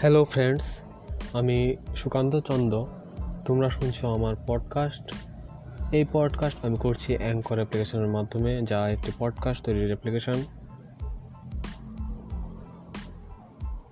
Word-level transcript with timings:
Hello 0.00 0.24
friends 0.24 0.78
আমি 1.32 1.76
সুকান্ত 1.96 2.36
চন্দ। 2.36 2.84
তোমরা 3.44 3.70
শুনছো 3.70 4.14
আমার 4.14 4.34
পডকাস্ট 4.46 5.14
এই 5.92 6.04
পডকাস্ট 6.12 6.64
আমি 6.64 6.76
করছি 6.76 7.16
অ্যাঙ্কর 7.16 7.54
অ্যাপ্লিকেশনের 7.54 8.06
মাধ্যমে, 8.06 8.62
যা 8.62 8.88
একটি 8.88 9.12
পডকাস্ট 9.18 9.64
তৈরির 9.64 9.86
অ্যাপ্লিকেশন 9.86 10.44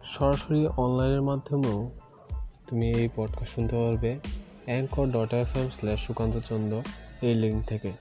সরাসরি 0.04 0.66
অনলাইনের 0.66 1.22
মাধ্যমেও 1.22 1.90
তুমি 2.66 2.90
এই 2.90 3.08
পডকাস্ট 3.16 3.54
শুনতে 3.54 3.76
পারবে। 3.76 4.18
Anchor 4.66 5.06
dot 5.06 5.34
F 5.34 5.56
M 5.56 5.68
slash 5.70 6.06
Sukanta 6.06 6.36
Chanda, 6.48 6.80
এই 7.22 7.34
লিঙ্ক 7.34 7.66
থেকে। 7.66 7.92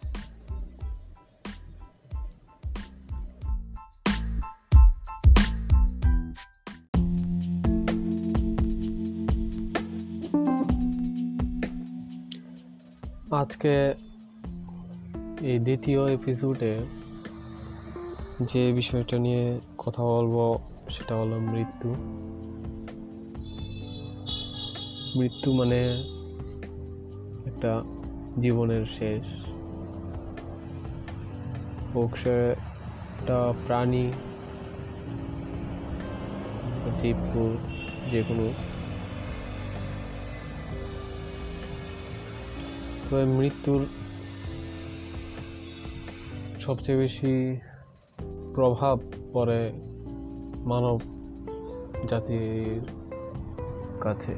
আজকে 13.36 13.94
এই 15.42 15.60
দ্বিতীয় 15.60 16.14
এপিসোডে 16.14 16.80
যে 18.42 18.74
বিষয়টা 18.74 19.20
নিয়ে 19.20 19.60
কথা 19.78 20.04
বলব, 20.04 20.60
সেটা 20.90 21.16
হলো 21.16 21.40
মৃত্যু। 21.40 21.96
মৃত্যু 25.20 25.54
মানে 25.54 26.04
একটা 27.46 27.84
জীবনের 28.40 28.86
শেষ। 28.86 29.46
হোক 31.96 32.12
একটা 33.20 33.54
প্রাণী 33.66 34.12
জীব 36.98 37.18
যে 38.12 38.24
কোনো 38.24 38.54
তবে 43.10 43.26
মৃত্যুর 43.26 43.86
সবচেয়ে 46.62 46.98
বেশি 46.98 47.60
প্রভাব 48.54 49.00
পড়ে 49.34 49.74
মানব 50.58 51.00
জাতির 52.08 52.82
কাছে। 54.02 54.36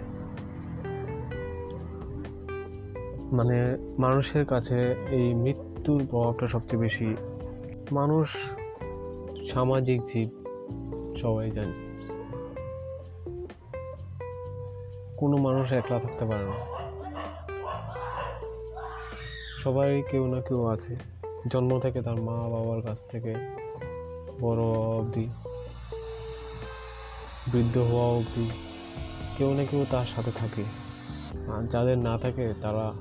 মানে 3.32 3.78
মানুষের 3.98 4.46
কাছে 4.46 4.96
এই 5.12 5.34
মৃত্যুর 5.34 6.08
প্রভাবটা 6.10 6.48
সবচেয়ে 6.48 6.82
বেশি। 6.82 7.16
মানুষ 7.92 8.36
সামাজিক 9.54 10.02
জীব 10.04 10.30
সবাই 11.18 11.52
জানে। 11.52 11.88
কোনো 15.18 15.38
মানুষ 15.38 15.74
একলা 15.74 16.00
থাকতে 16.00 16.26
পারে 16.26 16.44
না। 16.44 16.77
সবাই 19.68 20.04
কেউ 20.12 20.28
না 20.28 20.42
কেউ 20.42 20.66
আছে। 20.66 20.96
জন্ম 21.52 21.80
থেকে 21.80 22.02
তার 22.02 22.22
মা 22.22 22.50
বাবার 22.50 22.82
কাছ 22.82 22.98
থেকে 23.10 23.36
বড় 24.42 24.62
অবধি, 24.62 25.28
বৃদ্ধ 27.52 27.78
হওয়া 27.78 28.06
অবধি 28.06 28.50
কেউ 29.38 29.54
না 29.54 29.66
কেউ 29.66 29.86
তার 29.92 30.06
সাথে 30.06 30.32
থাকে। 30.36 30.64
আর 31.48 31.68
যাদের 31.68 31.98
না 31.98 32.18
থাকে, 32.18 32.54
তারা 32.62 32.94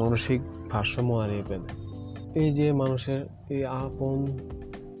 মানসিক 0.00 0.40
ভারসাম্য 0.70 1.14
হারিয়ে 1.14 1.42
ফেলে। 1.42 1.68
এই 2.40 2.54
যে 2.54 2.72
মানুষের, 2.72 3.26
এই 3.50 3.64
আপন 3.64 4.38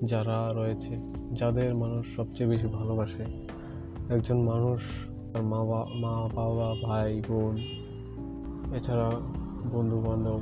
যারা 0.04 0.52
রয়েছে, 0.54 0.96
যাদের 1.32 1.74
মানুষ 1.74 2.16
সবচেয়ে 2.16 2.50
বেশি 2.50 2.66
ভালোবাসে, 2.66 3.24
একজন 4.14 4.42
মানুষ 4.42 4.82
তার 5.32 5.42
মা 5.42 5.64
মা, 5.94 6.28
বাবা, 6.34 6.74
ভাই, 6.82 7.22
বোন, 7.28 7.56
এছাড়া 8.76 9.12
বন্ধু 9.64 10.00
বান্ধব 10.00 10.40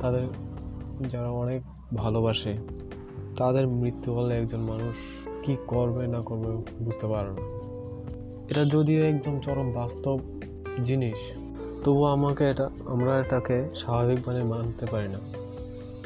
তাদের 0.00 0.26
যারা 1.10 1.30
অনেক 1.30 1.62
ভালোবাসে, 1.94 2.56
তাদের 3.36 3.66
মৃত্যু 3.66 4.14
হলে 4.14 4.38
একজন 4.38 4.60
মানুষ 4.60 4.94
কি 5.42 5.56
করবে 5.66 6.06
না 6.06 6.20
করবে 6.20 6.56
বুঝতে 6.84 7.06
পারে 7.06 7.28
না। 7.28 7.42
এটা 8.50 8.64
যদিও 8.64 9.04
একদম 9.04 9.40
চরম 9.40 9.72
বাস্তব 9.72 10.18
জিনিস 10.84 11.16
তবুও 11.84 12.04
আমাকে 12.04 12.50
এটা, 12.50 12.70
আমরা 12.86 13.18
এটাকে 13.18 13.68
স্বাভাবিকভাবে 13.74 14.42
মানতে 14.42 14.86
পারি 14.86 15.08
না। 15.08 15.18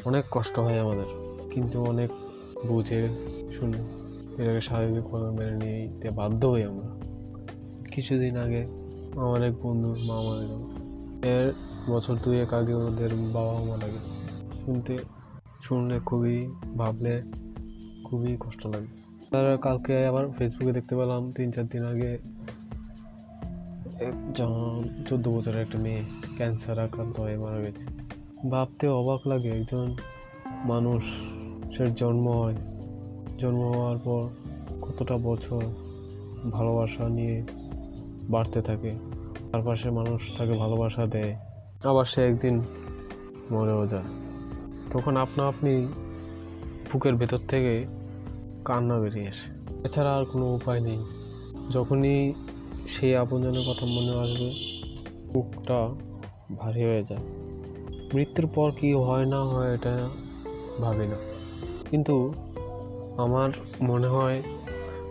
অনেক 0.05 0.25
কষ্ট 0.31 0.59
হয় 0.59 0.81
আমাদের, 0.81 1.07
কিন্তু 1.51 1.85
অনেক 1.85 2.11
বুঝে 2.67 3.09
শুনে 3.59 3.79
এটাকে 4.43 4.61
স্বাভাবিকভাবে 4.61 5.31
মেনে 5.31 5.57
নিতে 5.57 6.11
বাধ্য 6.11 6.47
হই 6.47 6.63
আমরা। 6.63 6.89
কিছুদিন 7.93 8.37
আগে 8.37 8.67
আমার 9.17 9.43
এক 9.43 9.53
বন্ধুর 9.63 9.99
মারা 9.99 10.88
এর 11.23 11.53
বছর 11.91 12.17
দুয়েক 12.25 12.53
আগে 12.53 12.75
ওদের 12.75 13.11
বাবা 13.15 13.53
মারা 13.53 13.87
গেল 13.87 14.07
শুনতে, 14.65 14.99
শুনলে 15.63 16.01
খুবই, 16.01 16.47
ভাবলে 16.79 17.23
খুবই 18.05 18.37
কষ্ট 18.41 18.67
লাগে। 18.67 18.87
তার 19.31 19.59
কালকে 19.59 20.07
আবার 20.07 20.29
ফেসবুকে 20.39 20.73
দেখতে 20.73 20.97
পেলাম 20.97 21.33
তিন 21.33 21.51
চার 21.51 21.67
দিন 21.67 21.85
আগে 21.85 22.19
চোদ্দ 25.09 25.29
বছরের 25.29 25.61
একটা 25.61 25.79
মেয়ে 25.79 26.03
ক্যান্সার 26.37 26.79
আক্রান্ত 26.79 27.21
হয়ে 27.21 27.39
মারা 27.39 27.59
গেছে। 27.59 27.85
ভাবতে 28.49 28.89
অবাক 28.89 29.27
লাগে, 29.27 29.49
একজন 29.49 29.97
মানুষ, 30.65 31.05
সে 31.77 31.87
জন্ম 31.97 32.31
হয়। 32.31 32.57
জন্ম 33.39 33.73
হওয়ার 33.73 33.99
পর 33.99 34.29
কতটা 34.83 35.17
বছর 35.17 35.63
ভালোবাসা 36.51 37.09
নিয়ে 37.09 37.43
বাড়তে 38.31 38.63
থাকে। 38.63 39.18
তার 39.53 39.63
পাশে 39.63 39.91
মানুষ 39.91 40.39
তাকে 40.39 40.53
ভালোবাসা 40.53 41.07
দেয়, 41.07 41.37
আবার 41.85 42.05
সে 42.05 42.27
একদিন 42.27 42.63
মরেও 43.51 43.87
যায়। 43.87 44.03
তখন 44.93 45.17
আপনা 45.17 45.49
আপনি 45.49 45.87
বুকের 46.93 47.15
ভেতর 47.15 47.39
থেকে 47.49 47.87
কান্না 48.65 48.99
বেরিয়ে 48.99 49.29
আসে। 49.29 49.59
এছাড়া 49.85 50.17
আর 50.17 50.25
কোনো 50.25 50.55
উপায় 50.55 50.81
নেই। 50.81 50.99
যখনই 51.71 52.35
সেই 52.87 53.17
আপনজনের 53.17 53.63
কথা 53.69 53.87
মনে 53.87 54.21
আসবে, 54.21 54.55
বুকটা 55.33 55.89
ভারী 56.57 56.85
হয়ে 56.85 57.05
যায়। 57.05 57.21
মৃত্যুর 58.15 58.49
পর 58.55 58.73
কি 58.81 58.93
হয় 58.93 59.27
না 59.27 59.45
হয় 59.45 59.75
এটা 59.75 60.09
ভাবি 60.81 61.07
না। 61.07 61.17
কিন্তু 61.91 62.35
আমার 63.17 63.51
মনে 63.81 64.07
হয় 64.07 64.43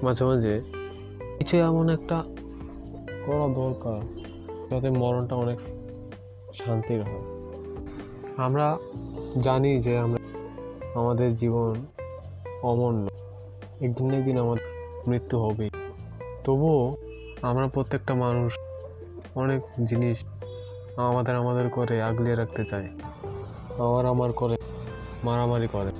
মাঝে 0.04 0.26
মাঝে 0.26 0.62
কিছু 1.40 1.58
এমন 1.58 1.90
একটা 1.90 2.24
করা 3.28 3.48
দরকার 3.48 4.24
যাতে 4.70 4.90
মরণটা 4.90 5.36
অনেক 5.36 5.60
শান্তির 6.54 7.02
হয়। 7.02 7.22
আমরা 8.38 8.78
জানি 9.42 9.82
যে 9.82 9.98
আমরা 9.98 10.18
আমাদের 10.96 11.36
জীবন 11.36 11.74
অমূল্য 12.64 13.10
একদিন 13.82 14.14
একদিন 14.14 14.38
আমাদের 14.38 14.66
মৃত্যু 15.08 15.40
হবে। 15.40 15.70
তবুও 16.44 16.98
আমরা 17.42 17.68
প্রত্যেকটা 17.68 18.16
মানুষ 18.16 18.54
অনেক 19.36 19.62
জিনিস 19.86 20.18
আমাদের 20.98 21.36
আমাদের 21.36 21.70
করে 21.70 22.02
আগলিয়ে 22.02 22.36
রাখতে 22.36 22.66
চাই। 22.66 22.90
আমার 23.78 24.06
আমার 24.06 24.34
করে 24.34 24.58
মারামারি 25.24 25.68
করে। 25.68 25.92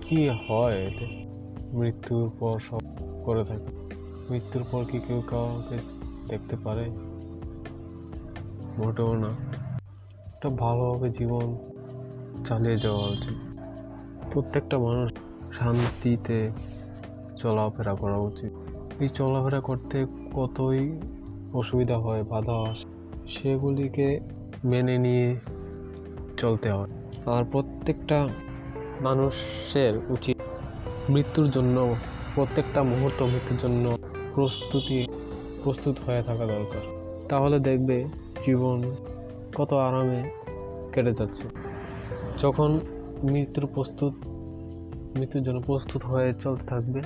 কি 0.00 0.28
হয় 0.28 0.86
এতে? 0.86 1.06
মৃত্যুর 1.72 2.30
পর 2.40 2.58
সব 2.70 2.78
করে 3.24 3.44
থাকে। 3.44 3.66
মৃত্যুর 4.30 4.64
পর 4.70 4.84
কি 4.84 5.00
কেউ 5.00 5.22
কাউকে 5.26 5.97
দেখতে 6.28 6.56
পারে। 6.56 6.90
মোটেও 8.78 9.16
না। 9.16 9.28
একটা 10.26 10.48
ভালোভাবে 10.48 11.10
জীবন 11.10 11.58
চালিয়ে 12.44 12.78
যাওয়া 12.78 13.06
উচিত। 13.06 13.60
প্রত্যেকটা 14.32 14.78
মানুষ 14.78 15.12
শান্তিতে 15.52 16.50
চলাফেরা 17.36 17.94
করা 17.94 18.16
উচিত। 18.16 18.52
এই 19.00 19.08
চলাফেরা 19.08 19.60
করতে 19.60 20.06
কতই 20.34 21.00
অসুবিধা 21.52 21.98
হয়, 21.98 22.22
বাধা 22.22 22.70
আসে 22.70 22.84
সেগুলিকে 23.28 24.20
মেনে 24.64 24.98
নিয়ে 24.98 25.40
চলতে 26.36 26.70
হয়। 26.70 26.88
আর 27.26 27.44
প্রত্যেকটা 27.44 28.28
মানুষের 29.00 29.98
উচিত 30.08 30.36
মৃত্যুর 31.10 31.50
জন্য, 31.50 31.94
প্রত্যেকটা 32.34 32.82
মুহূর্ত 32.82 33.22
মৃত্যুর 33.22 33.58
জন্য 33.62 33.98
প্রস্তুতি 34.34 35.06
প্রস্তুত 35.68 35.96
হয়ে 36.06 36.22
থাকা 36.22 36.46
দরকার। 36.46 36.80
তাহলে 37.28 37.58
দেখবে 37.58 38.04
জীবন 38.46 38.96
কত 39.54 39.72
আরামে 39.72 40.30
কেটে 40.92 41.12
যাচ্ছে। 41.12 41.42
যখন 42.42 42.80
মৃত্যুর 43.22 43.68
প্রস্তুত, 43.74 44.12
মৃত্যুর 45.18 45.42
জন্য 45.42 45.60
প্রস্তুত 45.60 46.04
হয়ে 46.04 46.34
চলতে 46.40 46.66
থাকবে, 46.66 47.02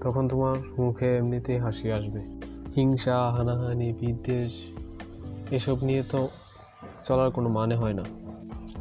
তখন 0.00 0.28
তোমার 0.28 0.56
মুখে 0.78 1.16
এমনিতেই 1.16 1.58
হাসি 1.58 1.92
আসবে। 1.92 2.20
হিংসা, 2.76 3.30
হানাহানি, 3.30 3.92
বিদ্বেষ, 3.92 4.52
এসব 5.50 5.84
নিয়ে 5.84 6.02
তো 6.02 6.28
চলার 7.04 7.30
কোনো 7.30 7.48
মানে 7.48 7.74
হয় 7.74 7.92
না। 7.92 8.04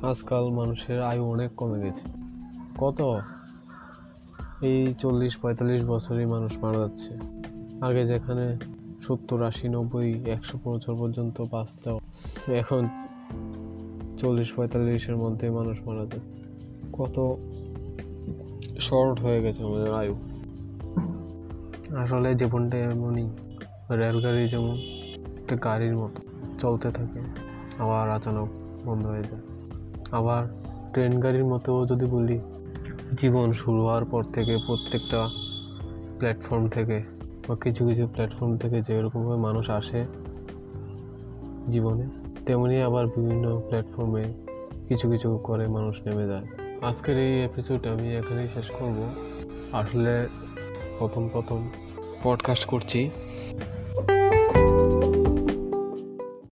আজকাল 0.08 0.50
মানুষের 0.50 1.02
আয়ু 1.02 1.26
অনেক 1.26 1.52
কমে 1.58 1.80
গেছে। 1.80 2.02
কত? 2.78 3.20
এই 4.62 4.94
চল্লিশ, 5.00 5.38
পঁয়তাল্লিশ 5.38 5.86
বছরই 5.86 6.26
মানুষ 6.26 6.58
মারা 6.58 6.78
যাচ্ছে। 6.78 7.31
আগে 7.82 8.06
যেখানে 8.06 8.58
সত্তর 9.08 9.44
আশি 9.44 9.70
নব্বই 9.70 10.14
একশো 10.26 10.60
বছর 10.64 10.96
পর্যন্ত 10.96 11.44
বাঁচত 11.52 11.98
এখন 12.52 12.88
চল্লিশ 14.18 14.54
পঁয়তাল্লিশের 14.54 15.18
মধ্যে 15.18 15.50
মানুষ 15.50 15.88
মারা 15.88 16.06
যায়। 16.06 16.22
কত 16.94 17.36
শর্ট 18.80 19.20
হয়ে 19.20 19.42
গেছে 19.42 19.64
আমাদের 19.64 19.94
আয়ু। 19.94 20.16
আসলে 21.98 22.36
জীবনটা 22.36 22.78
এমনই, 22.78 23.30
রেলগাড়ি 23.92 24.50
যেমন 24.50 24.78
একটা 25.38 25.56
গাড়ির 25.56 25.98
মতো 25.98 26.22
চলতে 26.60 26.92
থাকে, 26.92 27.20
আবার 27.78 28.12
আচানক 28.12 28.50
বন্ধ 28.86 29.06
হয়ে 29.08 29.24
যায়। 29.24 29.42
আবার 30.12 30.48
ট্রেন 30.94 31.20
গাড়ির 31.20 31.46
মতো 31.46 31.86
যদি 31.86 32.06
বলি, 32.06 32.40
জীবন 33.22 33.54
শুরু 33.54 33.82
হওয়ার 33.82 34.06
পর 34.06 34.24
থেকে 34.24 34.58
প্রত্যেকটা 34.68 35.30
প্ল্যাটফর্ম 36.20 36.68
থেকে 36.68 37.21
বা 37.52 37.58
কিছু 37.58 37.88
কিছু 37.88 38.08
প্ল্যাটফর্ম 38.08 38.58
থেকে 38.58 38.82
যেরকমভাবে 38.82 39.42
মানুষ 39.42 39.70
আসে 39.70 40.06
জীবনে, 41.70 42.08
তেমনি 42.46 42.82
আবার 42.82 43.08
বিভিন্ন 43.08 43.62
প্ল্যাটফর্মে 43.68 44.24
কিছু 44.88 45.12
কিছু 45.12 45.38
করে 45.44 45.68
মানুষ 45.68 46.08
নেমে 46.08 46.28
যায়। 46.28 46.46
আজকের 46.82 47.18
এই 47.18 47.44
এপিসোড 47.44 47.88
আমি 47.88 48.16
এখানেই 48.16 48.48
শেষ 48.48 48.72
করব। 48.72 49.10
আসলে 49.72 50.28
প্রথম 51.00 51.30
প্রথম 51.34 51.70
পডকাস্ট 52.24 52.66
করছি। 52.66 53.10